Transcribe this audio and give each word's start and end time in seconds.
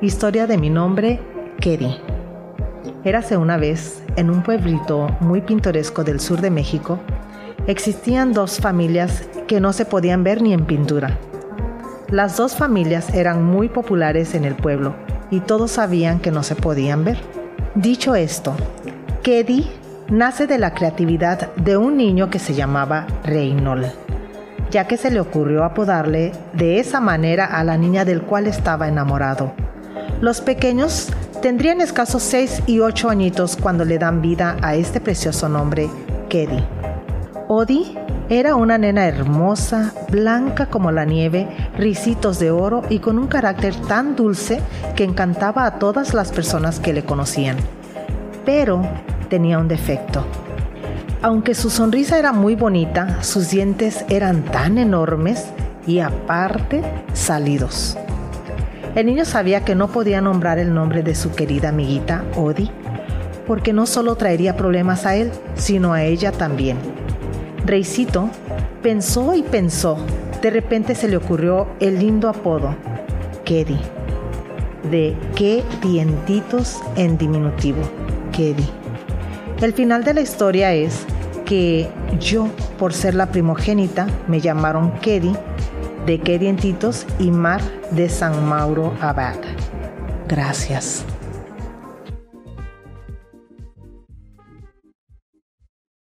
Historia 0.00 0.48
de 0.48 0.58
mi 0.58 0.70
nombre, 0.70 1.20
Kedi. 1.60 1.96
Érase 3.04 3.36
una 3.36 3.56
vez, 3.56 4.02
en 4.16 4.28
un 4.28 4.42
pueblito 4.42 5.08
muy 5.20 5.40
pintoresco 5.40 6.02
del 6.02 6.18
sur 6.20 6.40
de 6.40 6.50
México, 6.50 6.98
existían 7.68 8.32
dos 8.32 8.58
familias 8.58 9.28
que 9.46 9.60
no 9.60 9.72
se 9.72 9.84
podían 9.84 10.24
ver 10.24 10.42
ni 10.42 10.52
en 10.52 10.66
pintura. 10.66 11.16
Las 12.10 12.36
dos 12.36 12.56
familias 12.56 13.14
eran 13.14 13.44
muy 13.44 13.68
populares 13.68 14.34
en 14.34 14.44
el 14.44 14.56
pueblo 14.56 14.94
y 15.30 15.40
todos 15.40 15.70
sabían 15.70 16.18
que 16.18 16.32
no 16.32 16.42
se 16.42 16.56
podían 16.56 17.04
ver. 17.04 17.18
Dicho 17.76 18.16
esto, 18.16 18.54
Kedi 19.22 19.70
nace 20.08 20.48
de 20.48 20.58
la 20.58 20.74
creatividad 20.74 21.54
de 21.54 21.76
un 21.76 21.96
niño 21.96 22.30
que 22.30 22.40
se 22.40 22.52
llamaba 22.52 23.06
Reynold, 23.22 23.92
ya 24.70 24.86
que 24.88 24.96
se 24.96 25.12
le 25.12 25.20
ocurrió 25.20 25.62
apodarle 25.64 26.32
de 26.52 26.80
esa 26.80 27.00
manera 27.00 27.46
a 27.46 27.62
la 27.62 27.78
niña 27.78 28.04
del 28.04 28.22
cual 28.22 28.48
estaba 28.48 28.88
enamorado. 28.88 29.54
Los 30.24 30.40
pequeños 30.40 31.10
tendrían 31.42 31.82
escasos 31.82 32.22
6 32.22 32.62
y 32.66 32.80
8 32.80 33.10
añitos 33.10 33.58
cuando 33.58 33.84
le 33.84 33.98
dan 33.98 34.22
vida 34.22 34.56
a 34.62 34.74
este 34.74 34.98
precioso 34.98 35.50
nombre, 35.50 35.90
Kedi. 36.30 36.64
Odi 37.46 37.94
era 38.30 38.56
una 38.56 38.78
nena 38.78 39.06
hermosa, 39.06 39.92
blanca 40.08 40.64
como 40.64 40.90
la 40.90 41.04
nieve, 41.04 41.46
risitos 41.76 42.38
de 42.38 42.50
oro 42.50 42.84
y 42.88 43.00
con 43.00 43.18
un 43.18 43.26
carácter 43.26 43.76
tan 43.86 44.16
dulce 44.16 44.62
que 44.96 45.04
encantaba 45.04 45.66
a 45.66 45.78
todas 45.78 46.14
las 46.14 46.32
personas 46.32 46.80
que 46.80 46.94
le 46.94 47.04
conocían. 47.04 47.58
Pero 48.46 48.80
tenía 49.28 49.58
un 49.58 49.68
defecto. 49.68 50.24
Aunque 51.20 51.54
su 51.54 51.68
sonrisa 51.68 52.18
era 52.18 52.32
muy 52.32 52.54
bonita, 52.54 53.22
sus 53.22 53.50
dientes 53.50 54.06
eran 54.08 54.42
tan 54.42 54.78
enormes 54.78 55.44
y 55.86 55.98
aparte 55.98 56.82
salidos. 57.12 57.98
El 58.94 59.06
niño 59.06 59.24
sabía 59.24 59.64
que 59.64 59.74
no 59.74 59.88
podía 59.88 60.20
nombrar 60.20 60.58
el 60.60 60.72
nombre 60.72 61.02
de 61.02 61.16
su 61.16 61.32
querida 61.32 61.70
amiguita 61.70 62.24
Odi, 62.36 62.70
porque 63.44 63.72
no 63.72 63.86
solo 63.86 64.14
traería 64.14 64.56
problemas 64.56 65.04
a 65.04 65.16
él, 65.16 65.32
sino 65.56 65.92
a 65.92 66.04
ella 66.04 66.30
también. 66.30 66.76
Reycito 67.66 68.30
pensó 68.82 69.34
y 69.34 69.42
pensó. 69.42 69.98
De 70.40 70.50
repente 70.50 70.94
se 70.94 71.08
le 71.08 71.16
ocurrió 71.16 71.66
el 71.80 71.98
lindo 71.98 72.28
apodo, 72.28 72.76
Kedi, 73.44 73.78
de 74.90 75.16
qué 75.34 75.64
dientitos 75.82 76.80
en 76.94 77.18
diminutivo, 77.18 77.82
Kedi. 78.30 78.68
El 79.60 79.72
final 79.72 80.04
de 80.04 80.14
la 80.14 80.20
historia 80.20 80.72
es 80.72 81.04
que 81.44 81.88
yo, 82.20 82.48
por 82.78 82.92
ser 82.92 83.14
la 83.14 83.26
primogénita, 83.26 84.06
me 84.28 84.40
llamaron 84.40 84.92
Kedi, 85.00 85.32
de 86.06 86.20
qué 86.20 86.38
dientitos 86.38 87.06
y 87.18 87.30
Mar 87.30 87.60
de 87.90 88.08
San 88.08 88.46
Mauro 88.46 88.94
Abad. 89.00 89.36
Gracias. 90.28 91.04